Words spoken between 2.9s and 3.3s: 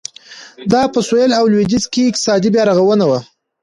وه.